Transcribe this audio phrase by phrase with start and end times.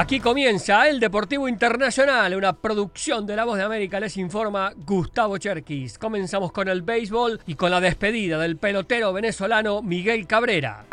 [0.00, 5.36] Aquí comienza el Deportivo Internacional, una producción de La Voz de América, les informa Gustavo
[5.36, 5.98] Cherkis.
[5.98, 10.86] Comenzamos con el béisbol y con la despedida del pelotero venezolano Miguel Cabrera.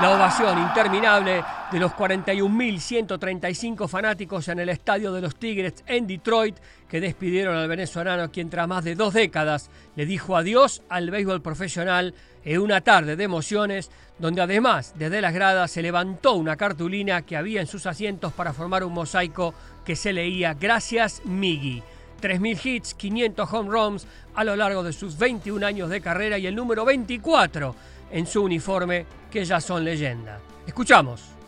[0.00, 6.58] La ovación interminable de los 41.135 fanáticos en el estadio de los Tigres en Detroit
[6.86, 11.40] que despidieron al venezolano quien tras más de dos décadas le dijo adiós al béisbol
[11.40, 12.12] profesional
[12.44, 17.38] en una tarde de emociones donde además desde las gradas se levantó una cartulina que
[17.38, 21.82] había en sus asientos para formar un mosaico que se leía Gracias Miggy.
[22.20, 26.46] 3.000 hits, 500 home runs a lo largo de sus 21 años de carrera y
[26.46, 27.74] el número 24
[28.10, 30.38] en su uniforme que ya son leyenda.
[30.66, 31.41] Escuchamos.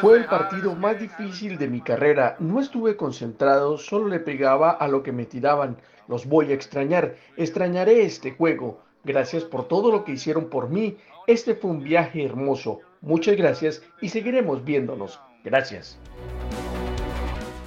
[0.00, 2.36] Fue el partido más difícil de mi carrera.
[2.38, 5.76] No estuve concentrado, solo le pegaba a lo que me tiraban.
[6.06, 7.16] Los voy a extrañar.
[7.36, 8.80] Extrañaré este juego.
[9.04, 10.96] Gracias por todo lo que hicieron por mí.
[11.26, 12.80] Este fue un viaje hermoso.
[13.00, 15.20] Muchas gracias y seguiremos viéndonos.
[15.44, 15.98] Gracias.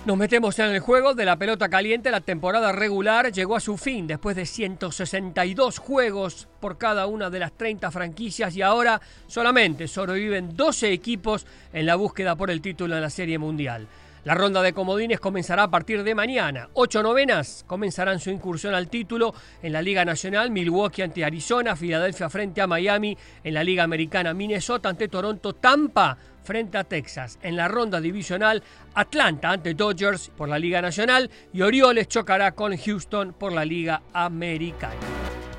[0.04, 2.10] Nos metemos en el juego de la pelota caliente.
[2.10, 7.38] La temporada regular llegó a su fin después de 162 juegos por cada una de
[7.38, 12.96] las 30 franquicias y ahora solamente sobreviven 12 equipos en la búsqueda por el título
[12.96, 13.88] de la Serie Mundial.
[14.24, 16.70] La ronda de comodines comenzará a partir de mañana.
[16.74, 22.30] Ocho novenas comenzarán su incursión al título en la Liga Nacional, Milwaukee ante Arizona, Filadelfia
[22.30, 27.40] frente a Miami, en la Liga Americana, Minnesota ante Toronto, Tampa frente a Texas.
[27.42, 32.78] En la ronda divisional, Atlanta ante Dodgers por la Liga Nacional y Orioles chocará con
[32.78, 35.11] Houston por la Liga Americana.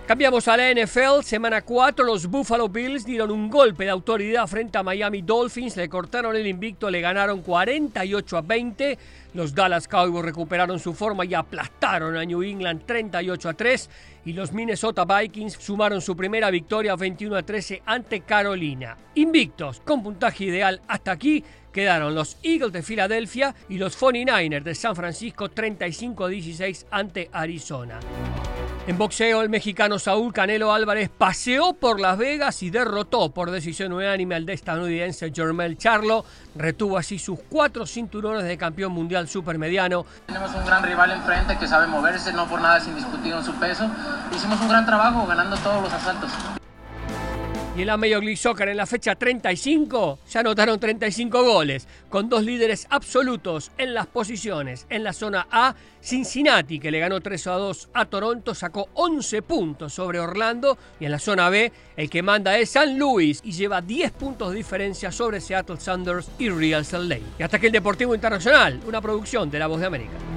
[0.06, 1.22] Cambiamos a la NFL.
[1.22, 5.76] Semana 4, los Buffalo Bills dieron un golpe de autoridad frente a Miami Dolphins.
[5.76, 8.98] Le cortaron el invicto, le ganaron 48 a 20.
[9.34, 13.90] Los Dallas Cowboys recuperaron su forma y aplastaron a New England 38 a 3.
[14.24, 18.96] Y los Minnesota Vikings sumaron su primera victoria 21 a 13 ante Carolina.
[19.14, 24.74] Invictos, con puntaje ideal hasta aquí, quedaron los Eagles de Filadelfia y los 49ers de
[24.74, 28.00] San Francisco 35 a 16 ante Arizona.
[28.84, 33.92] En boxeo, el mexicano Saúl Canelo Álvarez paseó por Las Vegas y derrotó por decisión
[33.92, 36.24] unánime al estadounidense Jermel Charlo.
[36.56, 40.04] Retuvo así sus cuatro cinturones de campeón mundial supermediano.
[40.26, 43.54] Tenemos un gran rival enfrente que sabe moverse, no por nada es indiscutido en su
[43.54, 43.88] peso.
[44.34, 46.32] Hicimos un gran trabajo ganando todos los asaltos.
[47.74, 52.28] Y en la Major League Soccer en la fecha 35 se anotaron 35 goles, con
[52.28, 54.86] dos líderes absolutos en las posiciones.
[54.90, 59.40] En la zona A, Cincinnati, que le ganó 3 a 2 a Toronto, sacó 11
[59.40, 60.76] puntos sobre Orlando.
[61.00, 64.50] Y en la zona B, el que manda es San Luis y lleva 10 puntos
[64.50, 67.22] de diferencia sobre Seattle Sanders y Real Salt Lake.
[67.38, 70.31] Y hasta aquí el Deportivo Internacional, una producción de La Voz de América.